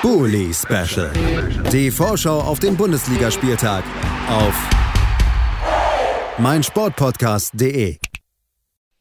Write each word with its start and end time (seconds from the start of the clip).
Bully 0.00 0.54
Special. 0.54 1.10
Die 1.72 1.90
Vorschau 1.90 2.40
auf 2.40 2.60
den 2.60 2.76
Bundesligaspieltag 2.76 3.82
auf 4.28 4.54
meinsportpodcast.de. 6.38 7.98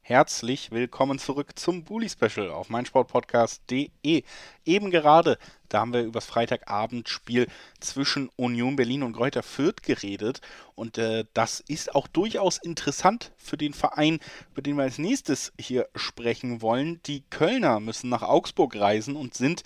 Herzlich 0.02 0.72
willkommen 0.72 1.20
zurück 1.20 1.60
zum 1.60 1.84
Bully 1.84 2.10
Special 2.10 2.50
auf 2.50 2.70
meinsportpodcast.de. 2.70 4.24
Eben 4.66 4.90
gerade, 4.90 5.38
da 5.70 5.82
haben 5.82 5.94
wir 5.94 6.02
über 6.02 6.14
das 6.14 6.26
Freitagabendspiel 6.26 7.48
zwischen 7.80 8.30
Union 8.36 8.76
Berlin 8.76 9.04
und 9.04 9.14
Greuther 9.14 9.44
Fürth 9.44 9.84
geredet 9.84 10.42
und 10.76 10.98
äh, 10.98 11.26
das 11.34 11.60
ist 11.60 11.94
auch 11.94 12.08
durchaus 12.08 12.58
interessant 12.58 13.34
für 13.38 13.58
den 13.58 13.74
Verein, 13.74 14.20
über 14.54 14.64
den 14.64 14.78
wir 14.78 14.84
als 14.84 14.98
nächstes 14.98 15.54
hier 15.60 15.90
sprechen 15.94 16.62
wollen. 16.64 17.02
Die 17.04 17.24
Kölner 17.30 17.80
müssen 17.82 18.10
nach 18.10 18.24
Augsburg 18.24 18.76
reisen 18.78 19.16
und 19.16 19.36
sind 19.36 19.64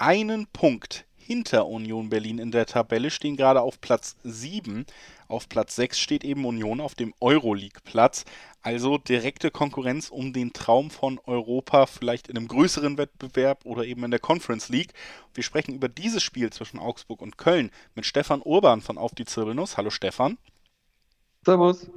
einen 0.00 0.46
Punkt 0.46 1.04
hinter 1.16 1.66
Union 1.66 2.08
Berlin 2.08 2.38
in 2.38 2.50
der 2.50 2.66
Tabelle, 2.66 3.10
stehen 3.10 3.36
gerade 3.36 3.60
auf 3.60 3.80
Platz 3.80 4.16
7. 4.24 4.84
Auf 5.28 5.48
Platz 5.48 5.76
6 5.76 5.98
steht 5.98 6.24
eben 6.24 6.44
Union 6.44 6.80
auf 6.80 6.96
dem 6.96 7.14
Euroleague-Platz. 7.20 8.24
Also 8.62 8.98
direkte 8.98 9.52
Konkurrenz 9.52 10.08
um 10.08 10.32
den 10.32 10.52
Traum 10.52 10.90
von 10.90 11.20
Europa, 11.26 11.86
vielleicht 11.86 12.28
in 12.28 12.36
einem 12.36 12.48
größeren 12.48 12.98
Wettbewerb 12.98 13.64
oder 13.64 13.84
eben 13.84 14.02
in 14.02 14.10
der 14.10 14.18
Conference 14.18 14.70
League. 14.70 14.92
Wir 15.34 15.44
sprechen 15.44 15.74
über 15.74 15.88
dieses 15.88 16.22
Spiel 16.22 16.50
zwischen 16.50 16.80
Augsburg 16.80 17.22
und 17.22 17.38
Köln 17.38 17.70
mit 17.94 18.06
Stefan 18.06 18.42
Urban 18.42 18.80
von 18.80 18.98
Auf 18.98 19.14
die 19.14 19.24
Zirilnus. 19.26 19.76
Hallo 19.76 19.90
Stefan. 19.90 20.36
Servus. 21.44 21.88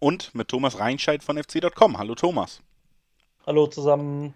Und 0.00 0.34
mit 0.34 0.48
Thomas 0.48 0.78
Reinscheid 0.78 1.22
von 1.22 1.36
fc.com. 1.36 1.98
Hallo 1.98 2.14
Thomas. 2.14 2.62
Hallo 3.44 3.66
zusammen. 3.66 4.34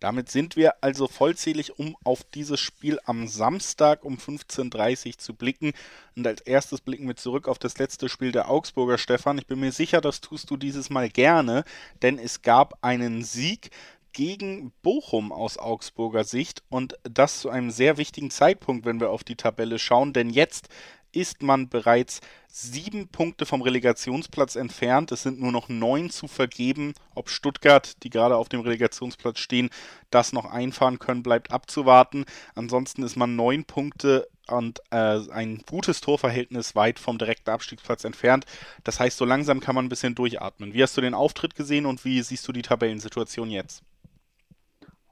Damit 0.00 0.30
sind 0.30 0.56
wir 0.56 0.82
also 0.82 1.08
vollzählig, 1.08 1.78
um 1.78 1.96
auf 2.04 2.24
dieses 2.34 2.60
Spiel 2.60 2.98
am 3.04 3.26
Samstag 3.26 4.04
um 4.04 4.16
15.30 4.16 5.06
Uhr 5.06 5.18
zu 5.18 5.34
blicken. 5.34 5.72
Und 6.16 6.26
als 6.26 6.40
erstes 6.42 6.80
blicken 6.80 7.06
wir 7.06 7.16
zurück 7.16 7.48
auf 7.48 7.58
das 7.58 7.78
letzte 7.78 8.08
Spiel 8.08 8.32
der 8.32 8.50
Augsburger 8.50 8.98
Stefan. 8.98 9.38
Ich 9.38 9.46
bin 9.46 9.60
mir 9.60 9.72
sicher, 9.72 10.00
das 10.00 10.20
tust 10.20 10.50
du 10.50 10.56
dieses 10.56 10.90
Mal 10.90 11.08
gerne, 11.08 11.64
denn 12.02 12.18
es 12.18 12.42
gab 12.42 12.78
einen 12.82 13.22
Sieg 13.22 13.70
gegen 14.12 14.72
Bochum 14.82 15.32
aus 15.32 15.58
Augsburger 15.58 16.24
Sicht 16.24 16.62
und 16.70 16.96
das 17.02 17.40
zu 17.40 17.50
einem 17.50 17.70
sehr 17.70 17.96
wichtigen 17.96 18.30
Zeitpunkt, 18.30 18.86
wenn 18.86 19.00
wir 19.00 19.10
auf 19.10 19.24
die 19.24 19.36
Tabelle 19.36 19.78
schauen, 19.78 20.12
denn 20.12 20.30
jetzt 20.30 20.68
ist 21.14 21.42
man 21.42 21.68
bereits 21.68 22.20
sieben 22.48 23.08
Punkte 23.08 23.46
vom 23.46 23.62
Relegationsplatz 23.62 24.56
entfernt. 24.56 25.10
Es 25.12 25.22
sind 25.22 25.40
nur 25.40 25.52
noch 25.52 25.68
neun 25.68 26.10
zu 26.10 26.28
vergeben. 26.28 26.94
Ob 27.14 27.28
Stuttgart, 27.28 28.02
die 28.02 28.10
gerade 28.10 28.36
auf 28.36 28.48
dem 28.48 28.60
Relegationsplatz 28.60 29.38
stehen, 29.38 29.70
das 30.10 30.32
noch 30.32 30.44
einfahren 30.44 30.98
können, 30.98 31.22
bleibt 31.22 31.50
abzuwarten. 31.50 32.24
Ansonsten 32.54 33.02
ist 33.02 33.16
man 33.16 33.34
neun 33.36 33.64
Punkte 33.64 34.28
und 34.46 34.80
äh, 34.90 35.20
ein 35.30 35.62
gutes 35.68 36.00
Torverhältnis 36.00 36.74
weit 36.74 36.98
vom 36.98 37.18
direkten 37.18 37.50
Abstiegsplatz 37.50 38.04
entfernt. 38.04 38.44
Das 38.84 39.00
heißt, 39.00 39.16
so 39.16 39.24
langsam 39.24 39.60
kann 39.60 39.74
man 39.74 39.86
ein 39.86 39.88
bisschen 39.88 40.14
durchatmen. 40.14 40.74
Wie 40.74 40.82
hast 40.82 40.96
du 40.96 41.00
den 41.00 41.14
Auftritt 41.14 41.54
gesehen 41.54 41.86
und 41.86 42.04
wie 42.04 42.22
siehst 42.22 42.46
du 42.46 42.52
die 42.52 42.62
Tabellensituation 42.62 43.50
jetzt? 43.50 43.82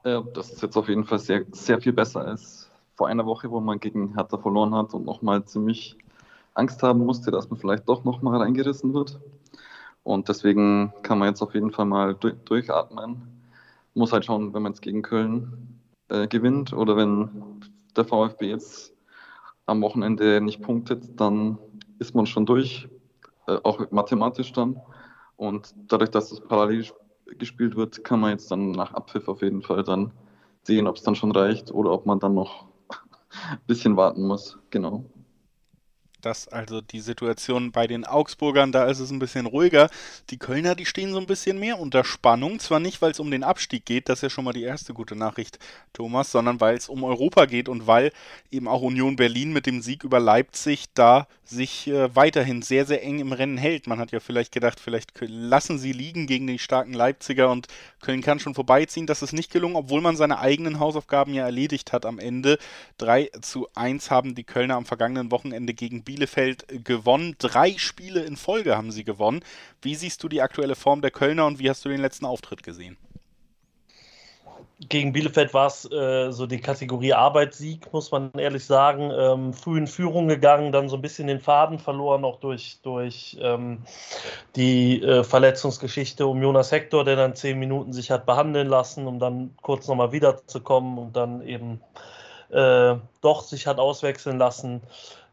Ja, 0.05 0.21
das 0.33 0.51
ist 0.51 0.61
jetzt 0.61 0.75
auf 0.75 0.89
jeden 0.89 1.05
Fall 1.05 1.19
sehr, 1.19 1.45
sehr 1.51 1.79
viel 1.79 1.93
besser 1.93 2.25
als 2.25 2.69
vor 2.95 3.07
einer 3.07 3.25
Woche, 3.25 3.49
wo 3.51 3.59
man 3.59 3.79
gegen 3.79 4.15
Hertha 4.15 4.37
verloren 4.37 4.75
hat 4.75 4.93
und 4.93 5.05
nochmal 5.05 5.45
ziemlich 5.45 5.97
Angst 6.53 6.83
haben 6.83 7.05
musste, 7.05 7.31
dass 7.31 7.49
man 7.49 7.59
vielleicht 7.59 7.89
doch 7.89 8.03
nochmal 8.03 8.41
reingerissen 8.41 8.93
wird. 8.93 9.19
Und 10.03 10.29
deswegen 10.29 10.93
kann 11.01 11.17
man 11.17 11.29
jetzt 11.29 11.41
auf 11.41 11.53
jeden 11.53 11.71
Fall 11.71 11.85
mal 11.85 12.13
durch, 12.15 12.35
durchatmen. 12.45 13.21
Muss 13.93 14.11
halt 14.11 14.25
schauen, 14.25 14.53
wenn 14.53 14.61
man 14.61 14.73
jetzt 14.73 14.81
gegen 14.81 15.01
Köln 15.01 15.79
äh, 16.09 16.27
gewinnt 16.27 16.73
oder 16.73 16.97
wenn 16.97 17.61
der 17.95 18.05
VfB 18.05 18.49
jetzt 18.49 18.93
am 19.65 19.81
Wochenende 19.81 20.41
nicht 20.41 20.61
punktet, 20.61 21.19
dann 21.19 21.57
ist 21.99 22.15
man 22.15 22.25
schon 22.25 22.45
durch, 22.45 22.89
äh, 23.47 23.57
auch 23.63 23.91
mathematisch 23.91 24.51
dann. 24.51 24.81
Und 25.37 25.73
dadurch, 25.87 26.11
dass 26.11 26.31
es 26.31 26.41
parallel 26.41 26.85
gespielt 27.37 27.75
wird, 27.75 28.03
kann 28.03 28.19
man 28.19 28.31
jetzt 28.31 28.51
dann 28.51 28.71
nach 28.71 28.93
Abpfiff 28.93 29.27
auf 29.27 29.41
jeden 29.41 29.61
Fall 29.61 29.83
dann 29.83 30.11
sehen, 30.63 30.87
ob 30.87 30.97
es 30.97 31.03
dann 31.03 31.15
schon 31.15 31.31
reicht 31.31 31.71
oder 31.71 31.91
ob 31.91 32.05
man 32.05 32.19
dann 32.19 32.33
noch 32.33 32.65
bisschen 33.67 33.97
warten 33.97 34.27
muss. 34.27 34.57
Genau 34.69 35.05
das 36.25 36.47
also 36.47 36.81
die 36.81 36.99
Situation 36.99 37.71
bei 37.71 37.87
den 37.87 38.05
Augsburgern, 38.05 38.71
da 38.71 38.85
ist 38.85 38.99
es 38.99 39.11
ein 39.11 39.19
bisschen 39.19 39.45
ruhiger. 39.45 39.89
Die 40.29 40.37
Kölner, 40.37 40.75
die 40.75 40.85
stehen 40.85 41.11
so 41.11 41.19
ein 41.19 41.25
bisschen 41.25 41.59
mehr 41.59 41.79
unter 41.79 42.03
Spannung. 42.03 42.59
Zwar 42.59 42.79
nicht, 42.79 43.01
weil 43.01 43.11
es 43.11 43.19
um 43.19 43.29
den 43.29 43.43
Abstieg 43.43 43.85
geht, 43.85 44.09
das 44.09 44.19
ist 44.19 44.23
ja 44.23 44.29
schon 44.29 44.45
mal 44.45 44.53
die 44.53 44.63
erste 44.63 44.93
gute 44.93 45.15
Nachricht, 45.15 45.59
Thomas, 45.91 46.31
sondern 46.31 46.61
weil 46.61 46.77
es 46.77 46.89
um 46.89 47.03
Europa 47.03 47.45
geht 47.45 47.69
und 47.69 47.87
weil 47.87 48.11
eben 48.51 48.67
auch 48.67 48.81
Union 48.81 49.15
Berlin 49.15 49.51
mit 49.53 49.65
dem 49.65 49.81
Sieg 49.81 50.03
über 50.03 50.19
Leipzig 50.19 50.85
da 50.93 51.27
sich 51.43 51.87
äh, 51.87 52.15
weiterhin 52.15 52.61
sehr, 52.61 52.85
sehr 52.85 53.03
eng 53.03 53.19
im 53.19 53.33
Rennen 53.33 53.57
hält. 53.57 53.85
Man 53.87 53.99
hat 53.99 54.11
ja 54.11 54.19
vielleicht 54.19 54.51
gedacht, 54.51 54.79
vielleicht 54.79 55.11
lassen 55.19 55.77
sie 55.77 55.91
liegen 55.91 56.25
gegen 56.25 56.47
die 56.47 56.57
starken 56.57 56.93
Leipziger 56.93 57.51
und 57.51 57.67
Köln 58.01 58.21
kann 58.21 58.39
schon 58.39 58.55
vorbeiziehen. 58.55 59.07
Das 59.07 59.21
ist 59.21 59.33
nicht 59.33 59.51
gelungen, 59.51 59.75
obwohl 59.75 60.01
man 60.01 60.15
seine 60.15 60.39
eigenen 60.39 60.79
Hausaufgaben 60.79 61.33
ja 61.33 61.45
erledigt 61.45 61.91
hat 61.93 62.05
am 62.05 62.17
Ende. 62.17 62.57
3 62.97 63.29
zu 63.41 63.67
1 63.75 64.09
haben 64.09 64.35
die 64.35 64.45
Kölner 64.45 64.75
am 64.75 64.85
vergangenen 64.85 65.31
Wochenende 65.31 65.73
gegen 65.73 66.03
Bielefeld 66.03 66.12
gewonnen. 66.83 67.35
Drei 67.37 67.75
Spiele 67.77 68.21
in 68.21 68.37
Folge 68.37 68.75
haben 68.75 68.91
sie 68.91 69.03
gewonnen. 69.03 69.43
Wie 69.81 69.95
siehst 69.95 70.23
du 70.23 70.29
die 70.29 70.41
aktuelle 70.41 70.75
Form 70.75 71.01
der 71.01 71.11
Kölner 71.11 71.45
und 71.45 71.59
wie 71.59 71.69
hast 71.69 71.83
du 71.85 71.89
den 71.89 72.01
letzten 72.01 72.25
Auftritt 72.25 72.63
gesehen? 72.63 72.97
Gegen 74.89 75.13
Bielefeld 75.13 75.53
war 75.53 75.67
es 75.67 75.89
äh, 75.91 76.31
so 76.31 76.45
die 76.45 76.59
Kategorie 76.59 77.13
Arbeitssieg, 77.13 77.91
muss 77.93 78.11
man 78.11 78.31
ehrlich 78.37 78.65
sagen. 78.65 79.11
Ähm, 79.11 79.53
früh 79.53 79.77
in 79.77 79.87
Führung 79.87 80.27
gegangen, 80.27 80.71
dann 80.71 80.89
so 80.89 80.97
ein 80.97 81.01
bisschen 81.01 81.27
den 81.27 81.39
Faden 81.39 81.79
verloren, 81.79 82.25
auch 82.25 82.39
durch, 82.39 82.79
durch 82.81 83.37
ähm, 83.39 83.83
die 84.55 85.01
äh, 85.01 85.23
Verletzungsgeschichte 85.23 86.27
um 86.27 86.41
Jonas 86.41 86.71
Hector, 86.71 87.05
der 87.05 87.15
dann 87.15 87.35
zehn 87.35 87.59
Minuten 87.59 87.93
sich 87.93 88.11
hat 88.11 88.25
behandeln 88.25 88.67
lassen, 88.67 89.07
um 89.07 89.19
dann 89.19 89.55
kurz 89.61 89.87
nochmal 89.87 90.11
wiederzukommen 90.11 90.97
und 90.97 91.15
dann 91.15 91.45
eben 91.47 91.79
äh, 92.49 92.95
doch 93.21 93.41
sich 93.41 93.67
hat 93.67 93.79
auswechseln 93.79 94.37
lassen. 94.37 94.81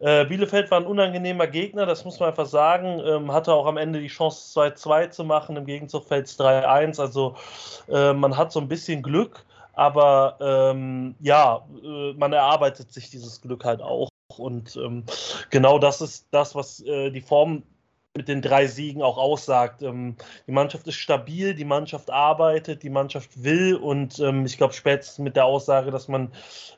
Äh, 0.00 0.24
Bielefeld 0.24 0.70
war 0.70 0.78
ein 0.78 0.86
unangenehmer 0.86 1.46
Gegner, 1.46 1.84
das 1.86 2.04
muss 2.04 2.18
man 2.20 2.30
einfach 2.30 2.46
sagen. 2.46 3.00
Ähm, 3.04 3.32
hatte 3.32 3.52
auch 3.52 3.66
am 3.66 3.76
Ende 3.76 4.00
die 4.00 4.08
Chance 4.08 4.58
2-2 4.58 5.10
zu 5.10 5.24
machen, 5.24 5.56
im 5.56 5.66
Gegenzug 5.66 6.06
fällt 6.06 6.26
es 6.26 6.38
3-1. 6.38 7.00
Also 7.00 7.36
äh, 7.88 8.12
man 8.12 8.36
hat 8.36 8.52
so 8.52 8.60
ein 8.60 8.68
bisschen 8.68 9.02
Glück, 9.02 9.44
aber 9.74 10.36
ähm, 10.40 11.14
ja, 11.20 11.66
äh, 11.84 12.12
man 12.14 12.32
erarbeitet 12.32 12.92
sich 12.92 13.10
dieses 13.10 13.40
Glück 13.40 13.64
halt 13.64 13.82
auch. 13.82 14.08
Und 14.38 14.76
ähm, 14.76 15.04
genau 15.50 15.78
das 15.78 16.00
ist 16.00 16.28
das, 16.30 16.54
was 16.54 16.80
äh, 16.80 17.10
die 17.10 17.20
Form 17.20 17.62
mit 18.16 18.28
den 18.28 18.42
drei 18.42 18.66
Siegen 18.66 19.02
auch 19.02 19.18
aussagt. 19.18 19.82
Ähm, 19.82 20.16
die 20.46 20.52
Mannschaft 20.52 20.86
ist 20.88 20.96
stabil, 20.96 21.54
die 21.54 21.64
Mannschaft 21.64 22.10
arbeitet, 22.10 22.82
die 22.82 22.90
Mannschaft 22.90 23.44
will 23.44 23.76
und 23.76 24.18
ähm, 24.18 24.44
ich 24.46 24.56
glaube 24.56 24.74
spätestens 24.74 25.18
mit 25.18 25.36
der 25.36 25.44
Aussage, 25.44 25.90
dass 25.90 26.08
man 26.08 26.32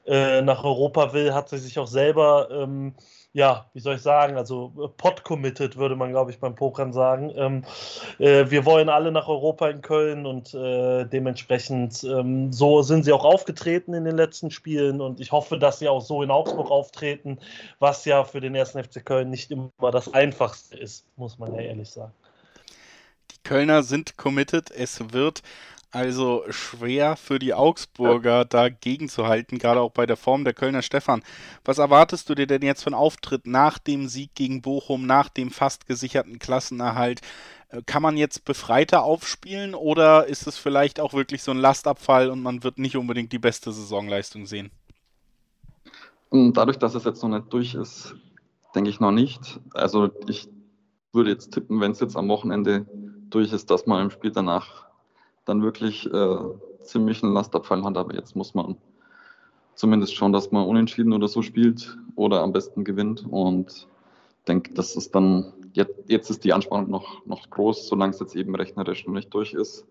äh, 0.06 0.42
nach 0.42 0.62
Europa 0.64 1.14
will, 1.14 1.32
hat 1.32 1.48
sie 1.48 1.58
sich 1.58 1.78
auch 1.78 1.86
selber 1.86 2.48
ähm, 2.50 2.94
ja, 3.34 3.70
wie 3.72 3.80
soll 3.80 3.96
ich 3.96 4.02
sagen, 4.02 4.36
also 4.36 4.72
äh, 4.78 4.88
pot-committed 4.88 5.76
würde 5.76 5.96
man, 5.96 6.10
glaube 6.10 6.30
ich, 6.30 6.38
beim 6.38 6.54
Pokern 6.54 6.92
sagen. 6.92 7.32
Ähm, 7.34 7.64
äh, 8.18 8.50
wir 8.50 8.66
wollen 8.66 8.90
alle 8.90 9.10
nach 9.10 9.26
Europa 9.26 9.68
in 9.70 9.80
Köln 9.80 10.26
und 10.26 10.52
äh, 10.52 11.06
dementsprechend 11.06 12.04
ähm, 12.04 12.52
so 12.52 12.82
sind 12.82 13.04
sie 13.04 13.12
auch 13.12 13.24
aufgetreten 13.24 13.94
in 13.94 14.04
den 14.04 14.16
letzten 14.16 14.50
Spielen 14.50 15.00
und 15.00 15.18
ich 15.20 15.32
hoffe, 15.32 15.58
dass 15.58 15.78
sie 15.78 15.88
auch 15.88 16.02
so 16.02 16.22
in 16.22 16.30
Augsburg 16.30 16.70
auftreten, 16.70 17.38
was 17.78 18.04
ja 18.04 18.24
für 18.24 18.40
den 18.40 18.54
ersten 18.54 18.82
FC 18.82 19.04
Köln 19.04 19.30
nicht 19.30 19.50
immer 19.50 19.70
das 19.90 20.12
Einfachste 20.12 20.76
ist, 20.76 21.06
muss 21.16 21.38
man 21.38 21.54
ja 21.54 21.62
ehrlich 21.62 21.88
sagen. 21.88 22.12
Die 23.30 23.48
Kölner 23.48 23.82
sind 23.82 24.18
committed. 24.18 24.70
Es 24.70 25.12
wird 25.12 25.42
also 25.92 26.44
schwer 26.48 27.16
für 27.16 27.38
die 27.38 27.52
Augsburger 27.52 28.44
dagegen 28.46 29.08
zu 29.08 29.26
halten, 29.26 29.58
gerade 29.58 29.80
auch 29.80 29.92
bei 29.92 30.06
der 30.06 30.16
Form 30.16 30.44
der 30.44 30.54
Kölner 30.54 30.82
Stefan. 30.82 31.22
Was 31.64 31.78
erwartest 31.78 32.28
du 32.28 32.34
dir 32.34 32.46
denn 32.46 32.62
jetzt 32.62 32.82
von 32.82 32.94
Auftritt 32.94 33.46
nach 33.46 33.78
dem 33.78 34.08
Sieg 34.08 34.34
gegen 34.34 34.62
Bochum, 34.62 35.06
nach 35.06 35.28
dem 35.28 35.50
fast 35.50 35.86
gesicherten 35.86 36.38
Klassenerhalt? 36.38 37.20
Äh, 37.68 37.82
kann 37.84 38.02
man 38.02 38.16
jetzt 38.16 38.46
befreiter 38.46 39.04
aufspielen 39.04 39.74
oder 39.74 40.26
ist 40.26 40.46
es 40.46 40.56
vielleicht 40.56 40.98
auch 40.98 41.12
wirklich 41.12 41.42
so 41.42 41.50
ein 41.50 41.58
Lastabfall 41.58 42.30
und 42.30 42.42
man 42.42 42.64
wird 42.64 42.78
nicht 42.78 42.96
unbedingt 42.96 43.32
die 43.32 43.38
beste 43.38 43.70
Saisonleistung 43.70 44.46
sehen? 44.46 44.70
Dadurch, 46.30 46.78
dass 46.78 46.94
es 46.94 47.04
jetzt 47.04 47.22
noch 47.22 47.28
nicht 47.28 47.52
durch 47.52 47.74
ist, 47.74 48.14
denke 48.74 48.88
ich 48.88 49.00
noch 49.00 49.12
nicht. 49.12 49.60
Also 49.74 50.10
ich 50.26 50.48
würde 51.12 51.28
jetzt 51.28 51.52
tippen, 51.52 51.82
wenn 51.82 51.92
es 51.92 52.00
jetzt 52.00 52.16
am 52.16 52.28
Wochenende 52.28 52.86
durch 53.28 53.52
ist, 53.52 53.70
dass 53.70 53.84
man 53.84 54.04
im 54.04 54.10
Spiel 54.10 54.30
danach 54.30 54.86
dann 55.44 55.62
wirklich 55.62 56.06
äh, 56.12 56.36
ziemlich 56.82 57.22
einen 57.22 57.32
Lastabfall 57.32 57.82
hat. 57.84 57.96
Aber 57.96 58.14
jetzt 58.14 58.36
muss 58.36 58.54
man 58.54 58.76
zumindest 59.74 60.14
schauen, 60.14 60.32
dass 60.32 60.52
man 60.52 60.66
unentschieden 60.66 61.12
oder 61.12 61.28
so 61.28 61.42
spielt 61.42 61.96
oder 62.16 62.42
am 62.42 62.52
besten 62.52 62.84
gewinnt. 62.84 63.26
Und 63.28 63.70
ich 63.70 64.44
denke, 64.46 64.74
das 64.74 64.96
ist 64.96 65.14
dann, 65.14 65.52
jetzt, 65.72 65.94
jetzt 66.08 66.30
ist 66.30 66.44
die 66.44 66.52
Anspannung 66.52 66.90
noch, 66.90 67.24
noch 67.26 67.48
groß, 67.50 67.88
solange 67.88 68.12
es 68.12 68.20
jetzt 68.20 68.36
eben 68.36 68.54
rechnerisch 68.54 69.06
noch 69.06 69.14
nicht 69.14 69.32
durch 69.32 69.54
ist. 69.54 69.86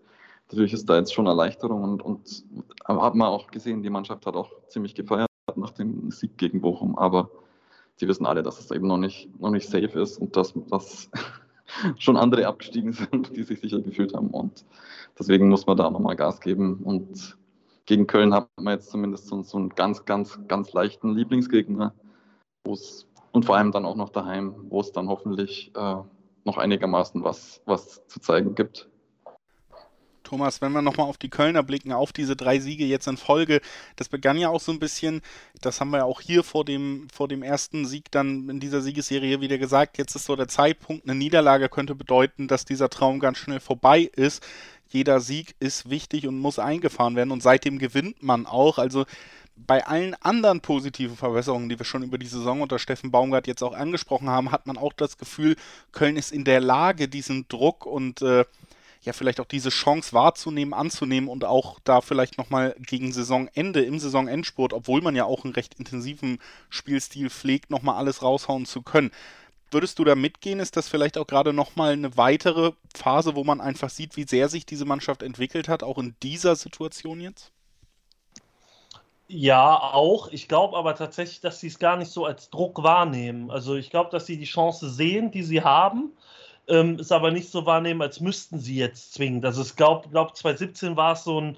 Natürlich 0.48 0.72
ist 0.72 0.88
da 0.88 0.96
jetzt 0.96 1.14
schon 1.14 1.26
Erleichterung 1.26 1.82
und, 1.82 2.02
und 2.02 2.44
hat 2.84 3.14
man 3.14 3.28
auch 3.28 3.50
gesehen, 3.50 3.82
die 3.82 3.90
Mannschaft 3.90 4.26
hat 4.26 4.36
auch 4.36 4.50
ziemlich 4.68 4.94
gefeiert. 4.94 5.28
nach 5.56 5.70
dem 5.70 6.10
Sieg 6.10 6.36
gegen 6.36 6.60
Bochum, 6.60 6.96
aber 6.98 7.30
sie 7.96 8.08
wissen 8.08 8.26
alle, 8.26 8.42
dass 8.42 8.58
es 8.58 8.70
eben 8.70 8.86
noch 8.86 8.98
nicht, 8.98 9.28
noch 9.40 9.50
nicht 9.50 9.68
safe 9.68 10.00
ist 10.00 10.18
und 10.18 10.36
dass, 10.36 10.54
dass 10.68 11.10
schon 11.98 12.16
andere 12.16 12.46
abgestiegen 12.46 12.92
sind, 12.92 13.36
die 13.36 13.42
sich 13.42 13.60
sicher 13.60 13.80
gefühlt 13.80 14.14
haben. 14.14 14.28
Und 14.28 14.64
deswegen 15.18 15.48
muss 15.48 15.66
man 15.66 15.76
da 15.76 15.90
nochmal 15.90 16.16
Gas 16.16 16.40
geben. 16.40 16.80
Und 16.84 17.36
gegen 17.86 18.06
Köln 18.06 18.34
hat 18.34 18.48
man 18.60 18.74
jetzt 18.74 18.90
zumindest 18.90 19.26
so, 19.26 19.42
so 19.42 19.58
einen 19.58 19.70
ganz, 19.70 20.04
ganz, 20.04 20.38
ganz 20.48 20.72
leichten 20.72 21.14
Lieblingsgegner, 21.14 21.94
und 23.32 23.44
vor 23.44 23.56
allem 23.56 23.72
dann 23.72 23.84
auch 23.84 23.96
noch 23.96 24.10
daheim, 24.10 24.54
wo 24.68 24.80
es 24.80 24.92
dann 24.92 25.08
hoffentlich 25.08 25.72
äh, 25.74 25.96
noch 26.44 26.58
einigermaßen 26.58 27.24
was, 27.24 27.62
was 27.64 28.06
zu 28.06 28.20
zeigen 28.20 28.54
gibt. 28.54 28.88
Thomas, 30.32 30.62
wenn 30.62 30.72
wir 30.72 30.80
nochmal 30.80 31.08
auf 31.08 31.18
die 31.18 31.28
Kölner 31.28 31.62
blicken, 31.62 31.92
auf 31.92 32.10
diese 32.10 32.36
drei 32.36 32.58
Siege 32.58 32.86
jetzt 32.86 33.06
in 33.06 33.18
Folge, 33.18 33.60
das 33.96 34.08
begann 34.08 34.38
ja 34.38 34.48
auch 34.48 34.62
so 34.62 34.72
ein 34.72 34.78
bisschen, 34.78 35.20
das 35.60 35.78
haben 35.78 35.90
wir 35.90 35.98
ja 35.98 36.04
auch 36.04 36.22
hier 36.22 36.42
vor 36.42 36.64
dem, 36.64 37.06
vor 37.12 37.28
dem 37.28 37.42
ersten 37.42 37.84
Sieg 37.84 38.10
dann 38.10 38.48
in 38.48 38.58
dieser 38.58 38.80
Siegesserie 38.80 39.42
wieder 39.42 39.58
gesagt, 39.58 39.98
jetzt 39.98 40.16
ist 40.16 40.24
so 40.24 40.34
der 40.34 40.48
Zeitpunkt, 40.48 41.04
eine 41.04 41.14
Niederlage 41.14 41.68
könnte 41.68 41.94
bedeuten, 41.94 42.48
dass 42.48 42.64
dieser 42.64 42.88
Traum 42.88 43.20
ganz 43.20 43.36
schnell 43.36 43.60
vorbei 43.60 44.10
ist. 44.16 44.42
Jeder 44.88 45.20
Sieg 45.20 45.54
ist 45.60 45.90
wichtig 45.90 46.26
und 46.26 46.38
muss 46.38 46.58
eingefahren 46.58 47.14
werden 47.14 47.30
und 47.30 47.42
seitdem 47.42 47.78
gewinnt 47.78 48.22
man 48.22 48.46
auch. 48.46 48.78
Also 48.78 49.04
bei 49.54 49.86
allen 49.86 50.14
anderen 50.14 50.62
positiven 50.62 51.14
Verbesserungen, 51.18 51.68
die 51.68 51.78
wir 51.78 51.84
schon 51.84 52.04
über 52.04 52.16
die 52.16 52.26
Saison 52.26 52.62
unter 52.62 52.78
Steffen 52.78 53.10
Baumgart 53.10 53.46
jetzt 53.46 53.62
auch 53.62 53.74
angesprochen 53.74 54.30
haben, 54.30 54.50
hat 54.50 54.66
man 54.66 54.78
auch 54.78 54.94
das 54.94 55.18
Gefühl, 55.18 55.56
Köln 55.92 56.16
ist 56.16 56.32
in 56.32 56.44
der 56.44 56.60
Lage, 56.60 57.06
diesen 57.06 57.46
Druck 57.48 57.84
und 57.84 58.22
äh, 58.22 58.46
ja 59.02 59.12
vielleicht 59.12 59.40
auch 59.40 59.46
diese 59.46 59.70
Chance 59.70 60.12
wahrzunehmen, 60.12 60.72
anzunehmen 60.72 61.28
und 61.28 61.44
auch 61.44 61.78
da 61.84 62.00
vielleicht 62.00 62.38
nochmal 62.38 62.74
gegen 62.78 63.12
Saisonende, 63.12 63.82
im 63.82 63.98
Saisonendspurt, 63.98 64.72
obwohl 64.72 65.00
man 65.02 65.16
ja 65.16 65.24
auch 65.24 65.44
einen 65.44 65.54
recht 65.54 65.74
intensiven 65.74 66.38
Spielstil 66.70 67.28
pflegt, 67.28 67.70
nochmal 67.70 67.96
alles 67.96 68.22
raushauen 68.22 68.64
zu 68.64 68.82
können. 68.82 69.10
Würdest 69.72 69.98
du 69.98 70.04
da 70.04 70.14
mitgehen? 70.14 70.60
Ist 70.60 70.76
das 70.76 70.88
vielleicht 70.88 71.16
auch 71.18 71.26
gerade 71.26 71.52
nochmal 71.52 71.94
eine 71.94 72.16
weitere 72.16 72.72
Phase, 72.94 73.34
wo 73.34 73.42
man 73.42 73.60
einfach 73.60 73.90
sieht, 73.90 74.16
wie 74.16 74.24
sehr 74.24 74.48
sich 74.48 74.66
diese 74.66 74.84
Mannschaft 74.84 75.22
entwickelt 75.22 75.68
hat, 75.68 75.82
auch 75.82 75.98
in 75.98 76.14
dieser 76.22 76.56
Situation 76.56 77.20
jetzt? 77.20 77.50
Ja, 79.28 79.78
auch. 79.78 80.28
Ich 80.28 80.46
glaube 80.46 80.76
aber 80.76 80.94
tatsächlich, 80.94 81.40
dass 81.40 81.58
sie 81.58 81.68
es 81.68 81.78
gar 81.78 81.96
nicht 81.96 82.10
so 82.10 82.26
als 82.26 82.50
Druck 82.50 82.82
wahrnehmen. 82.82 83.50
Also 83.50 83.76
ich 83.76 83.88
glaube, 83.88 84.10
dass 84.10 84.26
sie 84.26 84.36
die 84.36 84.44
Chance 84.44 84.90
sehen, 84.90 85.30
die 85.30 85.42
sie 85.42 85.62
haben 85.62 86.12
ähm, 86.72 86.96
es 86.98 87.12
aber 87.12 87.30
nicht 87.30 87.50
so 87.50 87.66
wahrnehmen, 87.66 88.00
als 88.00 88.20
müssten 88.20 88.58
sie 88.58 88.76
jetzt 88.76 89.12
zwingend. 89.14 89.44
Also 89.44 89.62
ich 89.62 89.76
glaube, 89.76 90.08
glaub, 90.08 90.34
2017 90.34 90.96
war 90.96 91.12
es 91.12 91.24
so 91.24 91.40
ein, 91.40 91.56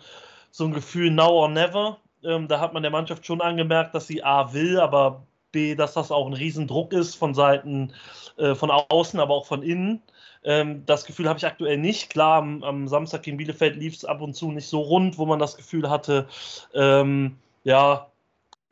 so 0.51 0.65
ein 0.65 0.73
Gefühl 0.73 1.11
now 1.11 1.31
or 1.31 1.49
never. 1.49 1.99
Ähm, 2.25 2.49
da 2.49 2.59
hat 2.59 2.75
man 2.75 2.83
der 2.83 2.91
Mannschaft 2.91 3.25
schon 3.25 3.41
angemerkt, 3.41 3.95
dass 3.95 4.09
sie 4.09 4.25
A 4.25 4.53
will, 4.53 4.81
aber 4.81 5.25
B, 5.53 5.77
dass 5.77 5.95
das 5.95 6.11
auch 6.11 6.27
ein 6.27 6.33
Riesendruck 6.33 6.93
ist 6.93 7.15
von 7.15 7.33
Seiten 7.33 7.93
äh, 8.39 8.57
von 8.57 8.71
außen, 8.73 9.21
aber 9.21 9.35
auch 9.35 9.47
von 9.47 9.63
innen. 9.63 10.03
Ähm, 10.43 10.85
das 10.85 11.05
Gefühl 11.05 11.29
habe 11.29 11.39
ich 11.39 11.47
aktuell 11.47 11.79
nicht. 11.79 12.11
Klar, 12.11 12.39
am, 12.39 12.65
am 12.65 12.89
Samstag 12.89 13.23
gegen 13.23 13.37
Bielefeld 13.37 13.77
lief 13.77 13.95
es 13.95 14.05
ab 14.05 14.21
und 14.21 14.35
zu 14.35 14.51
nicht 14.51 14.67
so 14.67 14.81
rund, 14.81 15.17
wo 15.17 15.27
man 15.27 15.39
das 15.39 15.57
Gefühl 15.57 15.89
hatte, 15.89 16.27
ähm, 16.75 17.39
ja, 17.63 18.11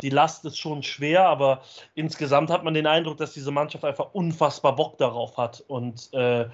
die 0.02 0.10
Last 0.10 0.44
ist 0.44 0.58
schon 0.58 0.82
schwer, 0.82 1.26
aber 1.28 1.62
insgesamt 1.94 2.50
hat 2.50 2.64
man 2.64 2.74
den 2.74 2.86
Eindruck, 2.86 3.16
dass 3.18 3.32
diese 3.32 3.50
Mannschaft 3.50 3.84
einfach 3.84 4.12
unfassbar 4.12 4.76
Bock 4.76 4.98
darauf 4.98 5.36
hat 5.36 5.64
und 5.68 6.12
äh, 6.12 6.48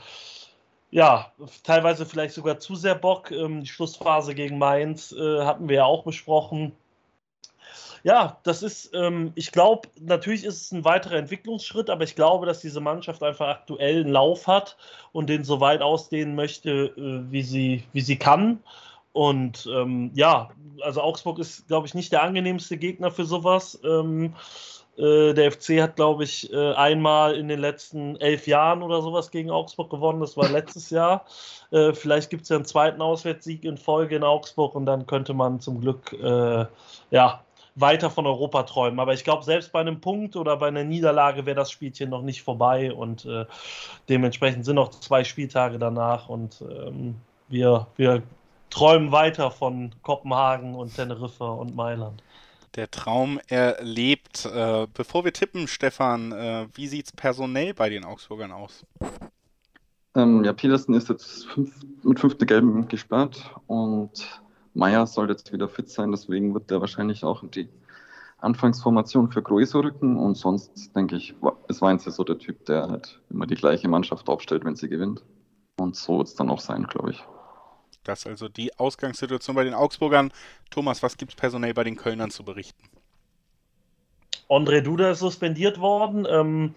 ja, 0.91 1.33
teilweise 1.65 2.07
vielleicht 2.07 2.35
sogar 2.35 2.59
zu 2.59 2.75
sehr 2.75 2.95
Bock. 2.95 3.31
Ähm, 3.31 3.61
die 3.61 3.67
Schlussphase 3.67 4.35
gegen 4.35 4.59
Mainz 4.59 5.13
äh, 5.13 5.45
hatten 5.45 5.69
wir 5.69 5.77
ja 5.77 5.85
auch 5.85 6.05
besprochen. 6.05 6.73
Ja, 8.05 8.39
das 8.45 8.63
ist, 8.63 8.95
ähm, 8.95 9.33
ich 9.35 9.53
glaube, 9.53 9.89
natürlich 10.01 10.45
ist 10.45 10.63
es 10.63 10.73
ein 10.73 10.85
weiterer 10.85 11.17
Entwicklungsschritt, 11.17 11.91
aber 11.91 12.05
ich 12.05 12.15
glaube, 12.15 12.47
dass 12.47 12.61
diese 12.61 12.81
Mannschaft 12.81 13.23
einfach 13.23 13.49
aktuell 13.49 14.03
einen 14.03 14.13
Lauf 14.13 14.47
hat 14.47 14.77
und 15.13 15.29
den 15.29 15.45
so 15.45 15.61
weit 15.61 15.83
ausdehnen 15.83 16.35
möchte, 16.35 16.71
äh, 16.71 17.31
wie, 17.31 17.43
sie, 17.43 17.85
wie 17.93 18.01
sie 18.01 18.17
kann. 18.17 18.61
Und 19.19 19.69
ähm, 19.75 20.13
ja, 20.15 20.51
also 20.81 21.03
Augsburg 21.03 21.41
ist, 21.41 21.67
glaube 21.67 21.89
ich, 21.89 21.95
nicht 21.95 22.13
der 22.13 22.23
angenehmste 22.23 22.77
Gegner 22.77 23.11
für 23.11 23.25
sowas. 23.25 23.77
Ähm, 23.83 24.37
äh, 24.97 25.35
der 25.35 25.51
FC 25.51 25.81
hat, 25.83 25.97
glaube 25.97 26.23
ich, 26.23 26.53
äh, 26.53 26.73
einmal 26.75 27.35
in 27.35 27.49
den 27.49 27.59
letzten 27.59 28.15
elf 28.21 28.47
Jahren 28.47 28.81
oder 28.81 29.03
sowas 29.03 29.33
gegen 29.33 29.51
Augsburg 29.51 29.91
gewonnen. 29.91 30.21
Das 30.21 30.37
war 30.37 30.49
letztes 30.49 30.91
Jahr. 30.91 31.25
Äh, 31.73 31.95
vielleicht 31.95 32.31
gibt 32.31 32.45
es 32.45 32.51
ja 32.51 32.55
einen 32.59 32.65
zweiten 32.65 33.03
Auswärtssieg 33.03 33.65
in 33.65 33.77
Folge 33.77 34.15
in 34.15 34.23
Augsburg 34.23 34.77
und 34.77 34.87
dann 34.87 35.09
könnte 35.09 35.35
man 35.35 35.59
zum 35.59 35.81
Glück 35.81 36.13
äh, 36.13 36.67
ja, 37.11 37.43
weiter 37.75 38.11
von 38.11 38.25
Europa 38.25 38.63
träumen. 38.63 39.01
Aber 39.01 39.15
ich 39.15 39.25
glaube, 39.25 39.43
selbst 39.43 39.73
bei 39.73 39.81
einem 39.81 40.01
Punkt 40.01 40.37
oder 40.37 40.57
bei 40.59 40.69
einer 40.69 40.85
Niederlage 40.85 41.45
wäre 41.45 41.57
das 41.57 41.73
Spielchen 41.73 42.11
noch 42.11 42.23
nicht 42.23 42.45
vorbei 42.45 42.93
und 42.93 43.25
äh, 43.25 43.47
dementsprechend 44.09 44.65
sind 44.65 44.77
noch 44.77 44.91
zwei 44.91 45.25
Spieltage 45.25 45.81
danach 45.81 46.29
und 46.29 46.63
ähm, 46.71 47.17
wir, 47.49 47.89
wir 47.97 48.23
träumen 48.71 49.13
weiter 49.13 49.51
von 49.51 49.95
Kopenhagen 50.03 50.75
und 50.75 50.95
Teneriffa 50.95 51.51
und 51.51 51.75
Mailand. 51.75 52.23
Der 52.75 52.91
Traum 52.91 53.41
erlebt. 53.49 54.45
Äh, 54.47 54.87
bevor 54.93 55.25
wir 55.25 55.33
tippen, 55.33 55.69
Stefan, 55.69 56.33
äh, 56.33 56.67
wie 56.75 56.87
sieht 56.87 57.07
es 57.07 57.13
personell 57.13 57.75
bei 57.75 57.89
den 57.89 58.05
Augsburgern 58.05 58.53
aus? 58.53 58.85
Ähm, 60.15 60.45
ja, 60.45 60.53
Petersen 60.53 60.95
ist 60.95 61.09
jetzt 61.09 61.47
fünf, 61.47 61.73
mit 62.03 62.21
fünfte 62.21 62.47
Gelben 62.47 62.89
gesperrt 62.89 63.55
und 63.67 64.43
Meier 64.75 65.07
soll 65.07 65.29
jetzt 65.29 65.53
wieder 65.53 65.69
fit 65.69 65.91
sein, 65.91 66.11
deswegen 66.11 66.55
wird 66.55 66.71
er 66.71 66.81
wahrscheinlich 66.81 67.25
auch 67.25 67.43
in 67.43 67.51
die 67.51 67.69
Anfangsformation 68.39 69.31
für 69.31 69.43
Grueso 69.43 69.81
rücken 69.81 70.17
und 70.17 70.37
sonst 70.37 70.95
denke 70.95 71.17
ich, 71.17 71.35
ist 71.69 71.83
Weinz 71.83 72.05
ja 72.05 72.13
so 72.13 72.23
der 72.23 72.39
Typ, 72.39 72.65
der 72.67 72.89
halt 72.89 73.21
immer 73.31 73.47
die 73.47 73.57
gleiche 73.57 73.89
Mannschaft 73.89 74.29
aufstellt, 74.29 74.65
wenn 74.65 74.77
sie 74.77 74.89
gewinnt. 74.89 75.25
Und 75.79 75.97
so 75.97 76.19
wird 76.19 76.29
es 76.29 76.35
dann 76.35 76.51
auch 76.51 76.61
sein, 76.61 76.85
glaube 76.85 77.11
ich. 77.11 77.25
Das 78.05 78.27
also 78.27 78.49
die 78.49 78.77
Ausgangssituation 78.79 79.57
bei 79.57 79.65
den 79.65 79.75
Augsburgern. 79.75 80.33
Thomas, 80.71 81.03
was 81.03 81.17
gibt 81.17 81.33
es 81.33 81.37
personell 81.37 81.75
bei 81.75 81.85
den 81.85 81.97
Kölnern 81.97 82.31
zu 82.31 82.45
berichten? 82.45 82.98
André 84.49 84.81
Duda 84.81 85.11
ist 85.11 85.19
suspendiert 85.19 85.79
worden. 85.79 86.27
Ähm, 86.29 86.75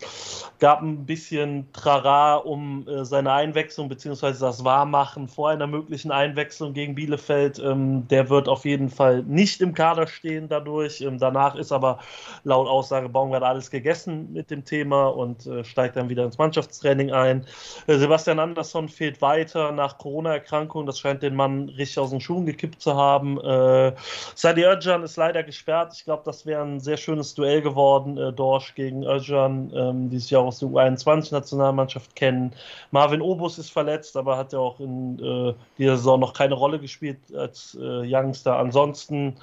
gab 0.60 0.82
ein 0.82 1.06
bisschen 1.06 1.72
Trara 1.72 2.36
um 2.36 2.88
äh, 2.88 3.06
seine 3.06 3.32
Einwechslung 3.32 3.88
bzw. 3.88 4.34
das 4.40 4.64
Wahrmachen 4.64 5.28
vor 5.28 5.50
einer 5.50 5.68
möglichen 5.68 6.12
Einwechslung 6.12 6.74
gegen 6.74 6.96
Bielefeld. 6.96 7.60
Ähm, 7.60 8.08
der 8.10 8.30
wird 8.30 8.50
auf 8.50 8.66
jeden 8.66 8.90
Fall 8.90 9.24
nicht 9.24 9.62
im 9.62 9.74
Kader 9.74 10.06
stehen 10.06 10.50
dadurch. 10.50 11.02
Ähm, 11.02 11.18
danach 11.18 11.56
ist 11.56 11.72
aber 11.72 12.00
laut 12.44 12.68
Aussage 12.68 13.08
Baumgart 13.08 13.44
alles 13.44 13.72
gegessen 13.72 14.34
mit 14.34 14.52
dem 14.52 14.66
Thema 14.66 15.08
und 15.08 15.48
äh, 15.48 15.64
steigt 15.64 15.96
dann 15.96 16.10
wieder 16.10 16.26
ins 16.26 16.38
Mannschaftstraining 16.38 17.12
ein. 17.12 17.46
Äh, 17.88 17.98
Sebastian 17.98 18.40
Andersson 18.40 18.90
fehlt 18.90 19.22
weiter 19.22 19.72
nach 19.72 19.98
Corona-Erkrankung. 19.98 20.86
Das 20.86 21.00
scheint 21.00 21.24
den 21.24 21.36
Mann 21.36 21.70
richtig 21.70 22.00
aus 22.00 22.10
den 22.10 22.20
Schuhen 22.20 22.46
gekippt 22.46 22.82
zu 22.82 22.96
haben. 22.96 23.40
Äh, 23.40 23.94
Sadi 24.36 24.66
Özcan 24.66 25.04
ist 25.04 25.16
leider 25.16 25.42
gesperrt. 25.44 25.94
Ich 25.96 26.04
glaube, 26.04 26.24
das 26.26 26.46
wäre 26.46 26.62
ein 26.62 26.82
sehr 26.82 26.98
schönes 26.98 27.34
Duell 27.34 27.61
geworden, 27.62 28.18
äh, 28.18 28.34
Dorsch 28.34 28.76
gegen 28.76 29.04
Özcan, 29.04 29.72
ähm, 29.74 30.10
die 30.10 30.20
sich 30.20 30.32
ja 30.32 30.40
aus 30.40 30.60
der 30.60 30.70
U21-Nationalmannschaft 30.70 32.16
kennen. 32.16 32.54
Marvin 32.92 33.22
Obus 33.22 33.58
ist 33.58 33.72
verletzt, 33.72 34.18
aber 34.18 34.38
hat 34.38 34.54
ja 34.54 34.60
auch 34.60 34.80
in 34.80 35.20
äh, 35.20 35.54
dieser 35.78 35.98
Saison 35.98 36.20
noch 36.20 36.34
keine 36.34 36.56
Rolle 36.56 36.80
gespielt 36.80 37.20
als 37.36 37.78
äh, 37.80 38.04
Youngster. 38.06 38.58
Ansonsten 38.58 39.36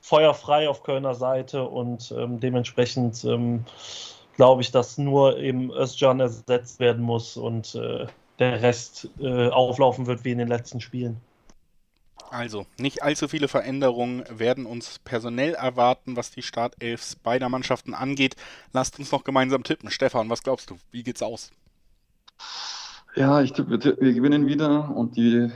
feuerfrei 0.00 0.68
auf 0.68 0.82
Kölner 0.82 1.14
Seite 1.14 1.64
und 1.64 2.14
ähm, 2.16 2.40
dementsprechend 2.40 3.24
ähm, 3.24 3.64
glaube 4.36 4.62
ich, 4.62 4.70
dass 4.70 4.96
nur 4.96 5.38
eben 5.38 5.70
Özcan 5.70 6.20
ersetzt 6.20 6.80
werden 6.80 7.02
muss 7.02 7.36
und 7.36 7.74
äh, 7.74 8.06
der 8.38 8.62
Rest 8.62 9.10
äh, 9.20 9.48
auflaufen 9.48 10.06
wird 10.06 10.24
wie 10.24 10.30
in 10.30 10.38
den 10.38 10.48
letzten 10.48 10.80
Spielen. 10.80 11.20
Also, 12.30 12.66
nicht 12.78 13.02
allzu 13.02 13.28
viele 13.28 13.48
Veränderungen 13.48 14.24
werden 14.30 14.66
uns 14.66 14.98
personell 14.98 15.54
erwarten, 15.54 16.16
was 16.16 16.30
die 16.30 16.42
Startelfs 16.42 17.16
beider 17.16 17.48
Mannschaften 17.48 17.94
angeht. 17.94 18.36
Lasst 18.72 18.98
uns 18.98 19.12
noch 19.12 19.24
gemeinsam 19.24 19.64
tippen. 19.64 19.90
Stefan, 19.90 20.28
was 20.28 20.42
glaubst 20.42 20.70
du? 20.70 20.76
Wie 20.90 21.02
geht's 21.02 21.22
aus? 21.22 21.50
Ja, 23.14 23.40
ich 23.40 23.52
tippe, 23.52 23.82
wir 23.82 24.12
gewinnen 24.12 24.46
wieder 24.46 24.94
und 24.94 25.16
die 25.16 25.50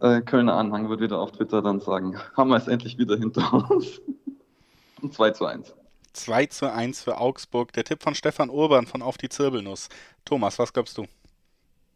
äh, 0.00 0.20
Kölner 0.22 0.54
Anhang 0.54 0.88
wird 0.88 1.00
wieder 1.00 1.18
auf 1.18 1.32
Twitter 1.32 1.62
dann 1.62 1.80
sagen, 1.80 2.18
haben 2.36 2.50
wir 2.50 2.56
es 2.56 2.68
endlich 2.68 2.98
wieder 2.98 3.16
hinter 3.16 3.70
uns. 3.70 4.00
Und 5.02 5.12
2 5.12 5.32
zu 5.32 5.44
1. 5.44 5.74
2 6.14 6.46
zu 6.46 6.72
1 6.72 7.02
für 7.02 7.18
Augsburg. 7.18 7.74
Der 7.74 7.84
Tipp 7.84 8.02
von 8.02 8.14
Stefan 8.14 8.48
Urban 8.48 8.86
von 8.86 9.02
Auf 9.02 9.18
die 9.18 9.28
Zirbelnuss. 9.28 9.90
Thomas, 10.24 10.58
was 10.58 10.72
glaubst 10.72 10.96
du? 10.96 11.06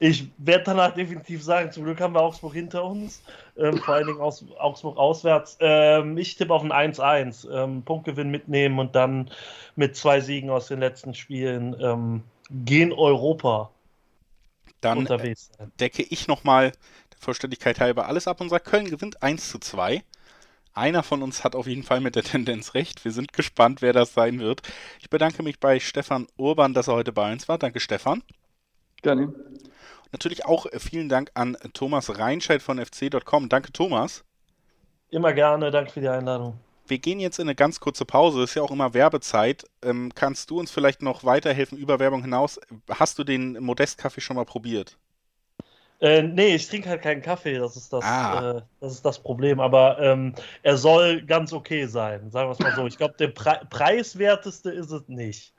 Ich 0.01 0.29
werde 0.39 0.65
danach 0.65 0.95
definitiv 0.95 1.43
sagen, 1.43 1.73
zum 1.73 1.85
Glück 1.85 2.01
haben 2.01 2.15
wir 2.15 2.23
Augsburg 2.23 2.55
hinter 2.55 2.85
uns, 2.85 3.23
ähm, 3.57 3.79
vor 3.79 3.95
allen 3.95 4.07
Dingen 4.07 4.21
aus, 4.21 4.45
Augsburg 4.59 4.97
auswärts. 4.97 5.57
Ähm, 5.61 6.17
ich 6.17 6.37
tippe 6.37 6.55
auf 6.55 6.63
ein 6.63 6.73
1-1, 6.73 7.49
ähm, 7.51 7.83
Punktgewinn 7.83 8.31
mitnehmen 8.31 8.79
und 8.79 8.95
dann 8.95 9.31
mit 9.75 9.97
zwei 9.97 10.21
Siegen 10.21 10.51
aus 10.51 10.69
den 10.69 10.79
letzten 10.79 11.15
Spielen 11.15 11.77
ähm, 11.81 12.23
gehen 12.51 12.93
Europa 12.93 13.71
dann 14.81 14.99
unterwegs 14.99 15.51
sein. 15.59 15.73
decke 15.81 16.05
ich 16.05 16.29
nochmal 16.29 16.71
der 16.71 17.19
Vollständigkeit 17.19 17.81
halber 17.81 18.07
alles 18.07 18.29
ab 18.29 18.41
und 18.41 18.51
sage, 18.51 18.65
Köln 18.65 18.89
gewinnt 18.89 19.23
1 19.23 19.51
zu 19.51 19.59
2. 19.59 20.05
einer 20.75 21.03
von 21.03 21.25
uns 21.25 21.43
hat 21.43 21.57
auf 21.57 21.67
jeden 21.67 21.83
Fall 21.83 22.01
mit 22.01 22.15
der 22.15 22.23
Tendenz 22.23 22.75
recht. 22.75 23.05
Wir 23.05 23.11
sind 23.11 23.33
gespannt, 23.33 23.83
wer 23.83 23.93
das 23.93 24.15
sein 24.15 24.39
wird. 24.39 24.63
Ich 25.01 25.11
bedanke 25.11 25.43
mich 25.43 25.59
bei 25.59 25.81
Stefan 25.81 26.29
Urban, 26.37 26.73
dass 26.73 26.87
er 26.87 26.95
heute 26.95 27.13
bei 27.13 27.33
uns 27.33 27.49
war. 27.49 27.59
Danke, 27.59 27.81
Stefan. 27.81 28.23
Gerne. 29.03 29.33
Natürlich 30.13 30.47
auch 30.47 30.67
vielen 30.79 31.09
Dank 31.09 31.31
an 31.35 31.57
Thomas 31.75 32.19
Reinscheid 32.19 32.63
von 32.63 32.79
fc.com. 32.79 33.49
Danke, 33.49 33.73
Thomas. 33.73 34.25
Immer 35.11 35.33
gerne, 35.33 35.71
danke 35.71 35.91
für 35.91 36.01
die 36.01 36.09
Einladung. 36.09 36.59
Wir 36.87 36.99
gehen 36.99 37.21
jetzt 37.21 37.39
in 37.39 37.47
eine 37.47 37.55
ganz 37.55 37.81
kurze 37.81 38.07
Pause, 38.07 38.43
ist 38.43 38.55
ja 38.55 38.63
auch 38.63 38.71
immer 38.71 38.95
Werbezeit. 38.95 39.65
Ähm, 39.83 40.11
kannst 40.15 40.51
du 40.51 40.59
uns 40.59 40.71
vielleicht 40.71 41.03
noch 41.03 41.25
weiterhelfen 41.25 41.77
über 41.77 41.99
Werbung 41.99 42.23
hinaus? 42.23 42.59
Hast 42.91 43.19
du 43.19 43.25
den 43.25 43.63
Modest-Kaffee 43.63 44.23
schon 44.23 44.37
mal 44.37 44.47
probiert? 44.47 44.97
Äh, 46.01 46.23
nee, 46.23 46.55
ich 46.55 46.69
trinke 46.69 46.89
halt 46.89 47.03
keinen 47.03 47.23
Kaffee, 47.23 47.59
das 47.59 47.77
ist 47.77 47.93
das, 47.93 48.05
ah. 48.05 48.59
äh, 48.59 48.63
das, 48.81 48.93
ist 48.93 49.05
das 49.05 49.19
Problem. 49.19 49.61
Aber 49.61 49.99
ähm, 49.99 50.35
er 50.63 50.77
soll 50.77 51.23
ganz 51.23 51.53
okay 51.53 51.87
sein, 51.87 52.31
sagen 52.31 52.49
wir 52.49 52.53
es 52.53 52.59
mal 52.61 52.75
so. 52.75 52.87
Ich 52.87 52.97
glaube, 52.97 53.15
der 53.19 53.29
Pre 53.29 53.61
preiswerteste 53.69 54.71
ist 54.71 54.91
es 54.91 55.09
nicht. 55.09 55.53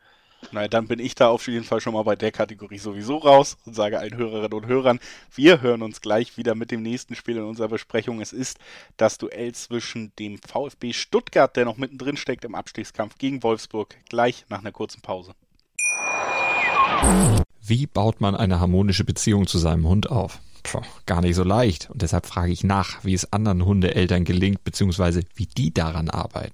Na, 0.51 0.67
dann 0.67 0.87
bin 0.87 0.99
ich 0.99 1.15
da 1.15 1.29
auf 1.29 1.47
jeden 1.47 1.63
Fall 1.63 1.81
schon 1.81 1.93
mal 1.93 2.03
bei 2.03 2.15
der 2.15 2.31
Kategorie 2.31 2.79
sowieso 2.79 3.17
raus 3.17 3.57
und 3.65 3.75
sage 3.75 3.99
allen 3.99 4.15
Hörerinnen 4.15 4.53
und 4.53 4.67
Hörern, 4.67 4.99
wir 5.35 5.61
hören 5.61 5.81
uns 5.81 6.01
gleich 6.01 6.37
wieder 6.37 6.55
mit 6.55 6.71
dem 6.71 6.81
nächsten 6.81 7.15
Spiel 7.15 7.37
in 7.37 7.43
unserer 7.43 7.67
Besprechung. 7.67 8.21
Es 8.21 8.33
ist 8.33 8.57
das 8.97 9.17
Duell 9.17 9.53
zwischen 9.53 10.11
dem 10.17 10.39
VfB 10.39 10.93
Stuttgart, 10.93 11.55
der 11.55 11.65
noch 11.65 11.77
mittendrin 11.77 12.17
steckt 12.17 12.45
im 12.45 12.55
Abstiegskampf 12.55 13.17
gegen 13.17 13.43
Wolfsburg, 13.43 13.95
gleich 14.09 14.45
nach 14.49 14.59
einer 14.59 14.71
kurzen 14.71 15.01
Pause. 15.01 15.33
Wie 17.61 17.85
baut 17.85 18.21
man 18.21 18.35
eine 18.35 18.59
harmonische 18.59 19.03
Beziehung 19.03 19.45
zu 19.45 19.59
seinem 19.59 19.87
Hund 19.87 20.09
auf? 20.09 20.39
Puh, 20.63 20.81
gar 21.05 21.21
nicht 21.21 21.35
so 21.35 21.43
leicht. 21.43 21.89
Und 21.89 22.01
deshalb 22.01 22.25
frage 22.25 22.51
ich 22.51 22.63
nach, 22.63 23.03
wie 23.03 23.13
es 23.13 23.31
anderen 23.31 23.65
Hundeeltern 23.65 24.25
gelingt, 24.25 24.63
beziehungsweise 24.63 25.23
wie 25.35 25.45
die 25.45 25.73
daran 25.73 26.09
arbeiten. 26.09 26.53